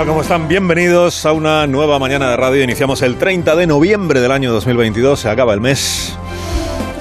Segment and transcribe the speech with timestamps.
[0.00, 0.08] Tal?
[0.08, 0.48] ¿Cómo están?
[0.48, 2.62] Bienvenidos a una nueva mañana de radio.
[2.62, 5.20] Iniciamos el 30 de noviembre del año 2022.
[5.20, 6.16] Se acaba el mes.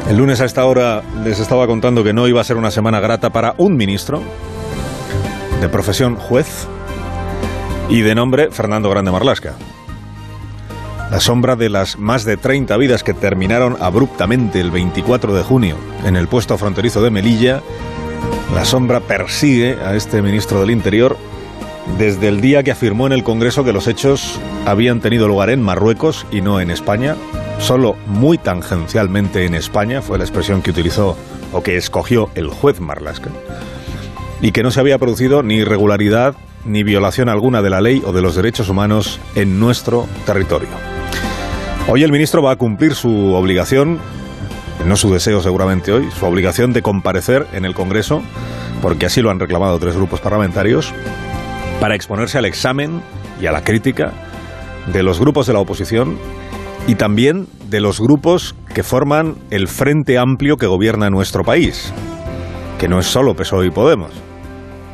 [0.09, 2.99] El lunes a esta hora les estaba contando que no iba a ser una semana
[2.99, 4.21] grata para un ministro
[5.61, 6.67] de profesión juez
[7.88, 9.53] y de nombre Fernando Grande Marlasca.
[11.09, 15.77] La sombra de las más de 30 vidas que terminaron abruptamente el 24 de junio
[16.03, 17.61] en el puesto fronterizo de Melilla,
[18.53, 21.17] la sombra persigue a este ministro del Interior
[21.98, 25.61] desde el día que afirmó en el Congreso que los hechos habían tenido lugar en
[25.61, 27.16] Marruecos y no en España,
[27.59, 31.17] solo muy tangencialmente en España, fue la expresión que utilizó
[31.52, 33.30] o que escogió el juez Marlasca,
[34.41, 38.11] y que no se había producido ni irregularidad ni violación alguna de la ley o
[38.11, 40.69] de los derechos humanos en nuestro territorio.
[41.88, 44.00] Hoy el ministro va a cumplir su obligación,
[44.85, 48.22] no su deseo seguramente hoy, su obligación de comparecer en el Congreso,
[48.81, 50.94] porque así lo han reclamado tres grupos parlamentarios,
[51.80, 53.02] para exponerse al examen
[53.41, 54.11] y a la crítica
[54.91, 56.17] de los grupos de la oposición
[56.88, 61.94] y también de los grupos que forman el Frente Amplio que gobierna nuestro país,
[62.80, 64.11] que no es solo PSOE y Podemos.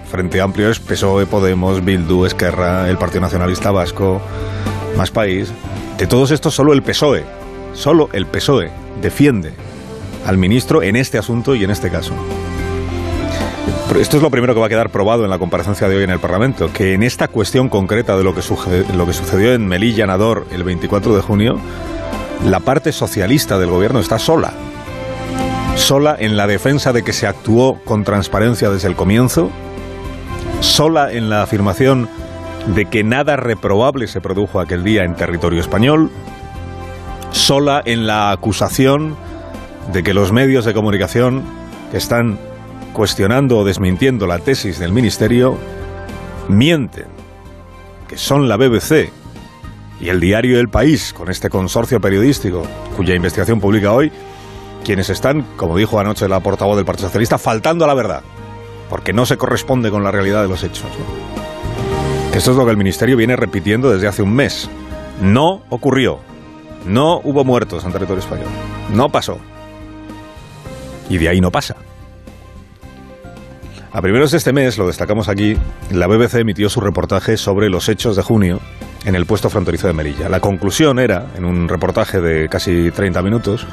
[0.09, 4.21] Frente Amplio es PSOE, Podemos, Bildu, Esquerra, el Partido Nacionalista Vasco,
[4.97, 5.51] Más País.
[5.97, 7.23] De todos estos, solo el PSOE,
[7.73, 9.53] solo el PSOE defiende
[10.25, 12.13] al ministro en este asunto y en este caso.
[13.99, 16.09] Esto es lo primero que va a quedar probado en la comparecencia de hoy en
[16.09, 18.41] el Parlamento, que en esta cuestión concreta de lo que,
[18.93, 21.59] lo que sucedió en Melilla, Nador, el 24 de junio,
[22.43, 24.53] la parte socialista del gobierno está sola.
[25.75, 29.49] Sola en la defensa de que se actuó con transparencia desde el comienzo,
[30.59, 32.09] sola en la afirmación
[32.75, 36.11] de que nada reprobable se produjo aquel día en territorio español,
[37.31, 39.15] sola en la acusación
[39.93, 41.43] de que los medios de comunicación
[41.91, 42.39] que están
[42.95, 45.57] cuestionando o desmintiendo la tesis del Ministerio,
[46.47, 47.07] mienten,
[48.07, 49.11] que son la BBC
[49.99, 52.63] y el diario El País, con este consorcio periodístico
[52.95, 54.13] cuya investigación publica hoy,
[54.85, 58.21] quienes están, como dijo anoche la portavoz del Partido Socialista, faltando a la verdad,
[58.89, 60.87] porque no se corresponde con la realidad de los hechos.
[62.33, 64.69] Esto es lo que el Ministerio viene repitiendo desde hace un mes.
[65.21, 66.19] No ocurrió.
[66.85, 68.47] No hubo muertos en territorio español.
[68.93, 69.37] No pasó.
[71.09, 71.75] Y de ahí no pasa.
[73.95, 75.55] A primeros de este mes, lo destacamos aquí,
[75.89, 78.59] la BBC emitió su reportaje sobre los hechos de junio
[79.05, 80.27] en el puesto fronterizo de Melilla.
[80.27, 83.65] La conclusión era, en un reportaje de casi 30 minutos,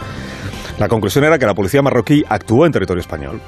[0.78, 3.40] la conclusión era que la policía marroquí actuó en territorio español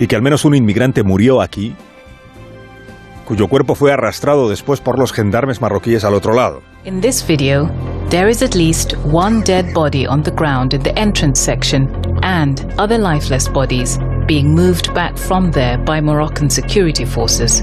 [0.00, 1.76] y que al menos un inmigrante murió aquí,
[3.24, 6.62] cuyo cuerpo fue arrastrado después por los gendarmes marroquíes al otro lado.
[6.82, 7.70] In this video,
[8.10, 11.88] there is at least one dead body on the ground in the entrance section
[12.24, 17.62] and other lifeless bodies being moved back from there by Moroccan security forces.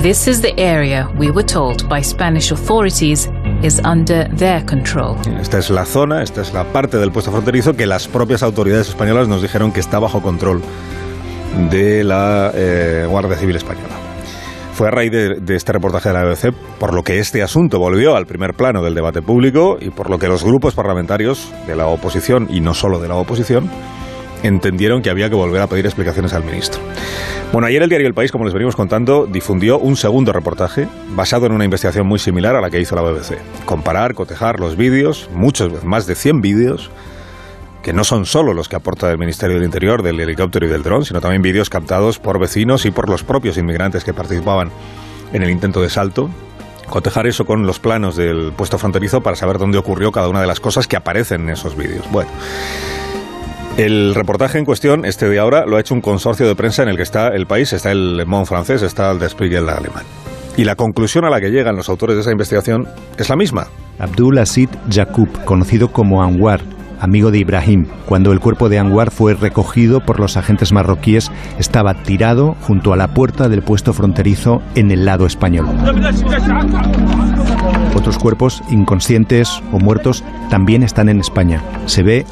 [0.00, 3.28] This is the area we were told by Spanish authorities
[3.62, 5.16] is under their control.
[5.40, 8.88] Esta es la zona, esta es la parte del puesto fronterizo que las propias autoridades
[8.88, 10.62] españolas nos dijeron que está bajo control
[11.70, 13.94] de la eh, Guardia Civil Española.
[14.74, 17.80] Fue a raíz de, de, este reportaje de la BBC por lo que este asunto
[17.80, 21.74] volvió al primer plano del debate público y por lo que los grupos parlamentarios de
[21.74, 23.68] la oposición, y no solo de la oposición,
[24.42, 26.80] entendieron que había que volver a pedir explicaciones al ministro.
[27.52, 31.46] Bueno, ayer el diario El País, como les venimos contando, difundió un segundo reportaje basado
[31.46, 33.38] en una investigación muy similar a la que hizo la BBC.
[33.64, 36.90] Comparar, cotejar los vídeos, muchos, más de 100 vídeos,
[37.82, 40.82] que no son solo los que aporta el Ministerio del Interior, del helicóptero y del
[40.82, 44.70] dron, sino también vídeos captados por vecinos y por los propios inmigrantes que participaban
[45.32, 46.28] en el intento de salto.
[46.90, 50.46] Cotejar eso con los planos del puesto fronterizo para saber dónde ocurrió cada una de
[50.46, 52.04] las cosas que aparecen en esos vídeos.
[52.10, 52.30] Bueno,
[53.78, 56.88] el reportaje en cuestión, este de ahora, lo ha hecho un consorcio de prensa en
[56.88, 60.02] el que está el país, está el Le Monde francés, está el Der Spiegel alemán.
[60.56, 63.68] Y la conclusión a la que llegan los autores de esa investigación es la misma.
[64.00, 66.60] Abdul Asid Yaqub, conocido como Anwar,
[66.98, 72.02] amigo de Ibrahim, cuando el cuerpo de Anwar fue recogido por los agentes marroquíes, estaba
[72.02, 75.68] tirado junto a la puerta del puesto fronterizo en el lado español.
[77.94, 81.62] Otros cuerpos, inconscientes o muertos, también están en España.
[81.86, 82.26] Se ve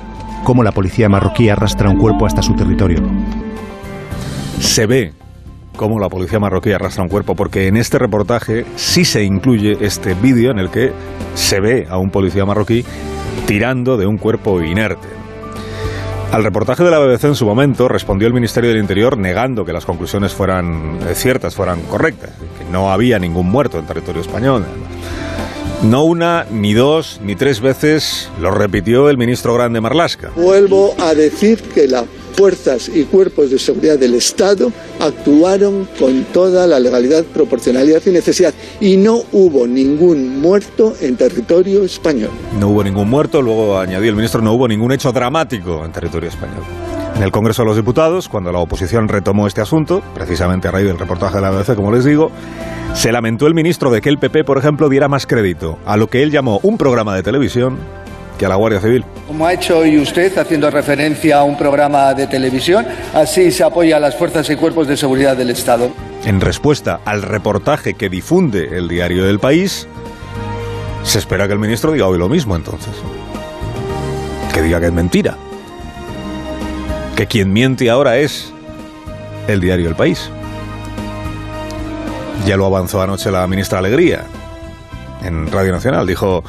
[0.46, 3.02] cómo la policía marroquí arrastra un cuerpo hasta su territorio.
[4.60, 5.12] Se ve
[5.76, 10.14] cómo la policía marroquí arrastra un cuerpo, porque en este reportaje sí se incluye este
[10.14, 10.92] vídeo en el que
[11.34, 12.84] se ve a un policía marroquí
[13.48, 15.08] tirando de un cuerpo inerte.
[16.30, 19.72] Al reportaje de la BBC en su momento respondió el Ministerio del Interior negando que
[19.72, 24.64] las conclusiones fueran eh, ciertas, fueran correctas, que no había ningún muerto en territorio español.
[25.86, 30.32] No una, ni dos, ni tres veces lo repitió el ministro Grande Marlasca.
[30.34, 32.04] Vuelvo a decir que la
[32.36, 38.52] fuerzas y cuerpos de seguridad del Estado actuaron con toda la legalidad, proporcionalidad y necesidad
[38.80, 42.30] y no hubo ningún muerto en territorio español.
[42.58, 46.28] No hubo ningún muerto, luego añadió el ministro, no hubo ningún hecho dramático en territorio
[46.28, 46.64] español.
[47.16, 50.86] En el Congreso de los Diputados, cuando la oposición retomó este asunto, precisamente a raíz
[50.86, 52.30] del reportaje de la BBC, como les digo,
[52.92, 56.08] se lamentó el ministro de que el PP, por ejemplo, diera más crédito a lo
[56.08, 57.78] que él llamó un programa de televisión
[58.38, 59.02] que a la Guardia Civil.
[59.26, 63.96] Como ha hecho hoy usted, haciendo referencia a un programa de televisión, así se apoya
[63.96, 65.90] a las fuerzas y cuerpos de seguridad del Estado.
[66.26, 69.88] En respuesta al reportaje que difunde el diario del país,
[71.02, 72.92] se espera que el ministro diga hoy lo mismo entonces.
[74.52, 75.38] Que diga que es mentira.
[77.16, 78.52] Que quien miente ahora es
[79.48, 80.30] el diario del país.
[82.46, 84.24] Ya lo avanzó anoche la ministra Alegría
[85.24, 86.06] en Radio Nacional.
[86.06, 86.44] Dijo,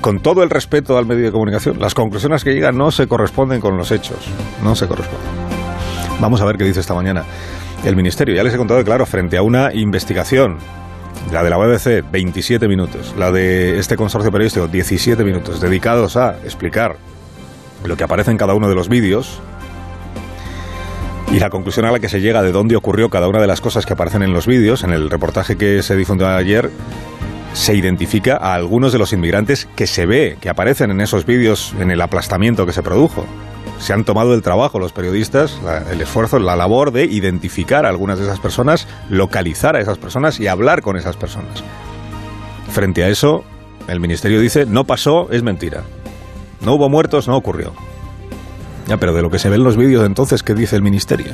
[0.00, 3.60] con todo el respeto al medio de comunicación, las conclusiones que llegan no se corresponden
[3.60, 4.18] con los hechos,
[4.62, 5.28] no se corresponden.
[6.20, 7.24] Vamos a ver qué dice esta mañana
[7.84, 8.34] el Ministerio.
[8.34, 10.58] Ya les he contado, claro, frente a una investigación,
[11.32, 16.36] la de la BBC, 27 minutos, la de este consorcio periodístico, 17 minutos, dedicados a
[16.44, 16.96] explicar
[17.84, 19.40] lo que aparece en cada uno de los vídeos,
[21.32, 23.62] y la conclusión a la que se llega de dónde ocurrió cada una de las
[23.62, 26.70] cosas que aparecen en los vídeos, en el reportaje que se difundió ayer,
[27.54, 31.74] se identifica a algunos de los inmigrantes que se ve, que aparecen en esos vídeos
[31.80, 33.24] en el aplastamiento que se produjo.
[33.78, 35.58] Se han tomado el trabajo los periodistas,
[35.90, 40.38] el esfuerzo, la labor de identificar a algunas de esas personas, localizar a esas personas
[40.38, 41.64] y hablar con esas personas.
[42.70, 43.42] Frente a eso,
[43.88, 45.82] el ministerio dice, no pasó, es mentira.
[46.64, 47.72] No hubo muertos, no ocurrió.
[48.86, 51.32] Ya, pero de lo que se ve en los vídeos entonces, ¿qué dice el ministerio?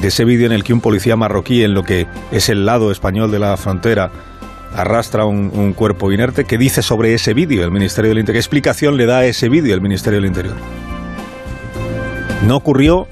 [0.00, 2.90] De ese vídeo en el que un policía marroquí en lo que es el lado
[2.90, 4.10] español de la frontera
[4.74, 6.44] arrastra un, cuerpo inerte.
[6.44, 8.36] ¿Qué dice sobre ese vídeo el Ministerio del Interior?
[8.36, 10.56] ¿Qué explicación le da a ese vídeo el Ministerio del Interior?
[12.46, 13.06] No ocurrió,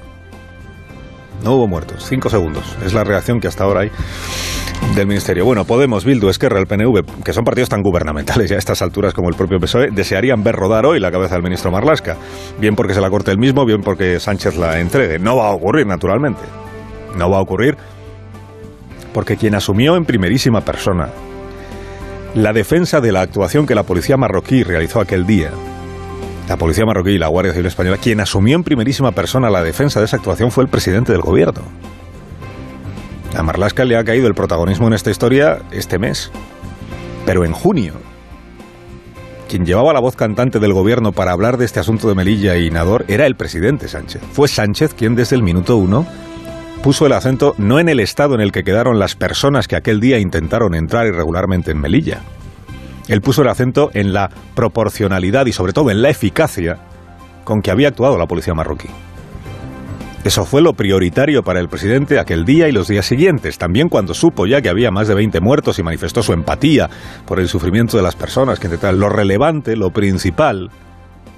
[1.43, 2.05] no hubo muertos.
[2.07, 2.63] Cinco segundos.
[2.83, 3.91] Es la reacción que hasta ahora hay
[4.95, 5.45] del Ministerio.
[5.45, 9.13] Bueno, Podemos, Bildu, Esquerra, el PNV, que son partidos tan gubernamentales ya a estas alturas
[9.13, 12.17] como el propio PSOE, desearían ver rodar hoy la cabeza del ministro Marlasca.
[12.59, 15.19] Bien porque se la corte el mismo, bien porque Sánchez la entregue.
[15.19, 16.41] No va a ocurrir, naturalmente.
[17.17, 17.77] No va a ocurrir
[19.13, 21.09] porque quien asumió en primerísima persona
[22.35, 25.51] la defensa de la actuación que la policía marroquí realizó aquel día.
[26.47, 29.99] La policía marroquí y la Guardia Civil Española, quien asumió en primerísima persona la defensa
[29.99, 31.61] de esa actuación fue el presidente del gobierno.
[33.35, 36.31] A Marlasca le ha caído el protagonismo en esta historia este mes,
[37.25, 37.93] pero en junio.
[39.47, 42.69] Quien llevaba la voz cantante del gobierno para hablar de este asunto de Melilla y
[42.69, 44.21] Nador era el presidente Sánchez.
[44.31, 46.05] Fue Sánchez quien desde el minuto uno
[46.83, 49.99] puso el acento no en el estado en el que quedaron las personas que aquel
[49.99, 52.21] día intentaron entrar irregularmente en Melilla.
[53.07, 56.77] Él puso el acento en la proporcionalidad y sobre todo en la eficacia
[57.43, 58.87] con que había actuado la policía marroquí.
[60.23, 64.13] Eso fue lo prioritario para el presidente aquel día y los días siguientes, también cuando
[64.13, 66.91] supo ya que había más de 20 muertos y manifestó su empatía
[67.25, 70.69] por el sufrimiento de las personas que Lo relevante, lo principal,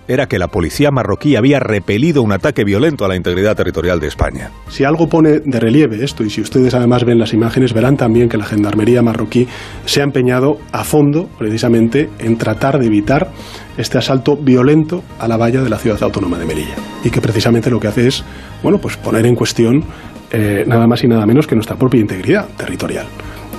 [0.08, 4.08] era que la policía marroquí había repelido un ataque violento a la integridad territorial de
[4.08, 4.52] España.
[4.70, 8.30] Si algo pone de relieve esto, y si ustedes además ven las imágenes, verán también
[8.30, 9.48] que la gendarmería marroquí
[9.86, 13.32] se ha empeñado a fondo precisamente en tratar de evitar
[13.78, 16.76] este asalto violento a la valla de la ciudad autónoma de Melilla.
[17.04, 18.24] Y que precisamente lo que hace es,
[18.62, 19.84] bueno, pues poner en cuestión
[20.32, 23.06] eh, nada más y nada menos que nuestra propia integridad territorial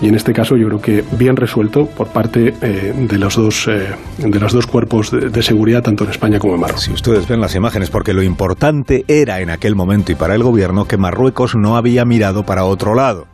[0.00, 3.68] y en este caso yo creo que bien resuelto por parte eh, de los dos
[3.68, 6.84] eh, de los dos cuerpos de, seguridad tanto en España como en Marruecos.
[6.84, 10.42] Si ustedes ven las imágenes, porque lo importante era en aquel momento y para el
[10.42, 13.26] gobierno que Marruecos no había mirado para otro lado,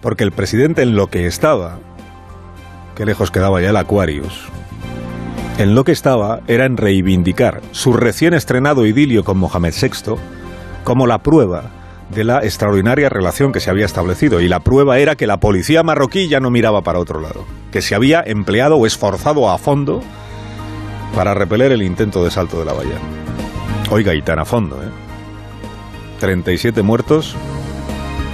[0.00, 1.78] porque el presidente en lo que estaba,
[2.94, 4.48] qué lejos quedaba ya el Aquarius,
[5.58, 10.16] en lo que estaba era en reivindicar su recién estrenado idilio con Mohamed VI
[10.84, 11.75] como la prueba
[12.10, 15.82] de la extraordinaria relación que se había establecido y la prueba era que la policía
[15.82, 20.02] marroquí ya no miraba para otro lado, que se había empleado o esforzado a fondo
[21.14, 22.98] para repeler el intento de salto de la valla.
[23.90, 24.88] Oiga, y tan a fondo, ¿eh?
[26.20, 27.36] 37 muertos,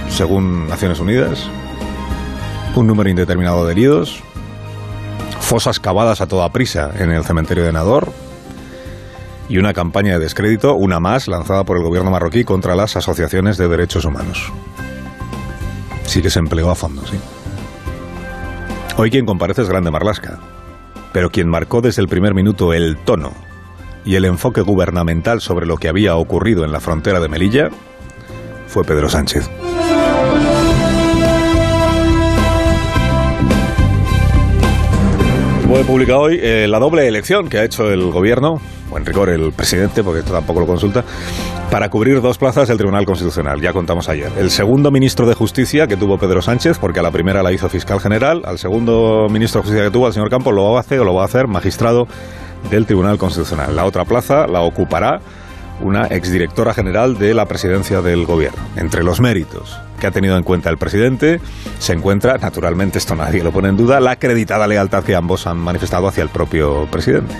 [0.09, 1.49] según Naciones Unidas,
[2.75, 4.21] un número indeterminado de heridos,
[5.39, 8.11] fosas cavadas a toda prisa en el cementerio de Nador,
[9.49, 13.57] y una campaña de descrédito, una más, lanzada por el gobierno marroquí contra las asociaciones
[13.57, 14.51] de derechos humanos.
[16.05, 17.17] Sí que se empleó a fondo, sí.
[18.97, 20.39] Hoy quien comparece es Grande Marlasca,
[21.11, 23.31] pero quien marcó desde el primer minuto el tono
[24.05, 27.69] y el enfoque gubernamental sobre lo que había ocurrido en la frontera de Melilla
[28.67, 29.49] fue Pedro Sánchez.
[35.83, 39.27] He publicado hoy eh, la doble elección que ha hecho el gobierno, o en rigor
[39.27, 41.03] el presidente, porque esto tampoco lo consulta,
[41.69, 43.59] para cubrir dos plazas del Tribunal Constitucional.
[43.59, 44.31] Ya contamos ayer.
[44.37, 47.67] El segundo ministro de Justicia que tuvo Pedro Sánchez, porque a la primera la hizo
[47.67, 50.79] fiscal general, al segundo ministro de Justicia que tuvo, al señor Campos, lo va a
[50.79, 52.07] hacer o lo va a hacer magistrado
[52.71, 53.75] del Tribunal Constitucional.
[53.75, 55.19] La otra plaza la ocupará
[55.81, 58.61] una exdirectora general de la presidencia del gobierno.
[58.77, 61.39] Entre los méritos que ha tenido en cuenta el presidente
[61.79, 65.55] se encuentra, naturalmente esto nadie lo pone en duda, la acreditada lealtad que ambos han
[65.55, 67.33] manifestado hacia el propio presidente.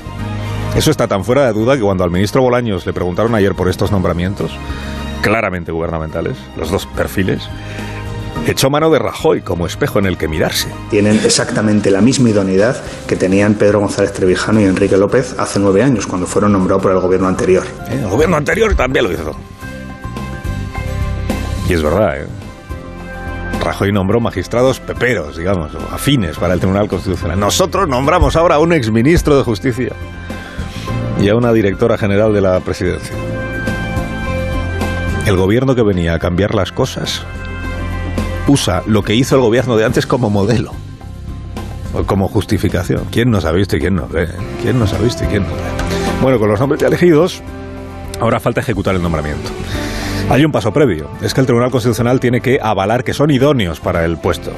[0.73, 3.67] Eso está tan fuera de duda que cuando al ministro Bolaños le preguntaron ayer por
[3.67, 4.53] estos nombramientos,
[5.21, 7.49] claramente gubernamentales, los dos perfiles,
[8.47, 10.69] echó mano de Rajoy como espejo en el que mirarse.
[10.89, 15.83] Tienen exactamente la misma idoneidad que tenían Pedro González Trevijano y Enrique López hace nueve
[15.83, 17.65] años, cuando fueron nombrados por el gobierno anterior.
[17.89, 19.35] El gobierno anterior también lo hizo.
[21.67, 22.42] Y es verdad, ¿eh?
[23.63, 27.39] Rajoy nombró magistrados peperos, digamos, afines para el Tribunal Constitucional.
[27.39, 29.93] Nosotros nombramos ahora a un exministro de Justicia
[31.19, 33.15] y a una directora general de la presidencia.
[35.25, 37.23] El gobierno que venía a cambiar las cosas
[38.47, 40.73] usa lo que hizo el gobierno de antes como modelo
[41.93, 43.05] o como justificación.
[43.09, 44.27] ¿Quién nos ha visto y quién no ve?
[44.61, 45.61] ¿Quién nos ha visto y quién no ve?
[46.21, 47.41] Bueno, con los nombres ya elegidos,
[48.19, 49.49] ahora falta ejecutar el nombramiento.
[50.33, 53.79] Hay un paso previo, es que el Tribunal Constitucional tiene que avalar que son idóneos
[53.79, 54.49] para el puesto.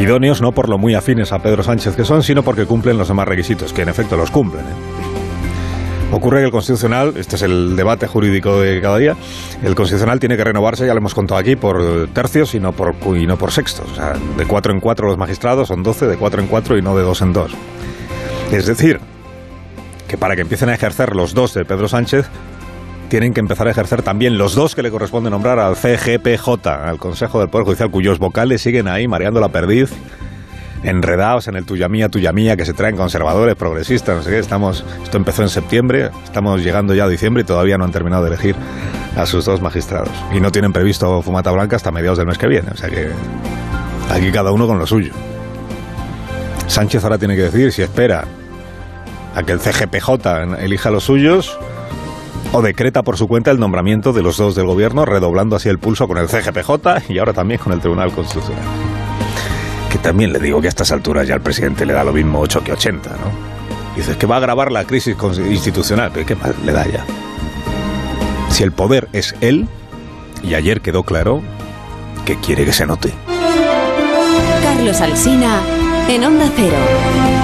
[0.00, 3.08] Idóneos no por lo muy afines a Pedro Sánchez que son, sino porque cumplen los
[3.08, 4.64] demás requisitos, que en efecto los cumplen.
[4.64, 6.12] ¿eh?
[6.12, 9.16] Ocurre que el Constitucional, este es el debate jurídico de cada día,
[9.64, 12.94] el Constitucional tiene que renovarse, ya lo hemos contado aquí, por tercios y no por,
[13.16, 13.90] y no por sextos.
[13.90, 16.82] O sea, de cuatro en cuatro los magistrados son doce, de cuatro en cuatro y
[16.82, 17.50] no de dos en dos.
[18.52, 19.00] Es decir,
[20.06, 22.30] que para que empiecen a ejercer los dos de Pedro Sánchez,
[23.08, 26.98] tienen que empezar a ejercer también los dos que le corresponde nombrar al CGPJ, al
[26.98, 29.90] Consejo del Poder Judicial, cuyos vocales siguen ahí mareando la perdiz
[30.82, 34.38] enredados en el tuya mía, tuya mía, que se traen conservadores, progresistas, no sé qué.
[34.38, 38.24] Estamos, esto empezó en septiembre, estamos llegando ya a diciembre y todavía no han terminado
[38.24, 38.54] de elegir
[39.16, 40.10] a sus dos magistrados.
[40.32, 42.68] Y no tienen previsto fumata blanca hasta mediados del mes que viene.
[42.70, 43.08] O sea que
[44.10, 45.12] aquí cada uno con lo suyo.
[46.66, 48.24] Sánchez ahora tiene que decidir si espera
[49.34, 51.58] a que el CGPJ elija los suyos
[52.52, 55.78] o decreta por su cuenta el nombramiento de los dos del gobierno, redoblando así el
[55.78, 58.64] pulso con el CGPJ y ahora también con el Tribunal Constitucional
[59.88, 62.40] que también le digo que a estas alturas ya al presidente le da lo mismo
[62.40, 63.96] 8 que 80, ¿no?
[63.96, 65.16] Dices que va a agravar la crisis
[65.50, 67.04] institucional, pero ¿qué más le da ya?
[68.50, 69.66] Si el poder es él,
[70.42, 71.42] y ayer quedó claro
[72.24, 73.12] que quiere que se note.
[74.62, 75.60] Carlos Alsina,
[76.08, 77.37] en Onda Cero.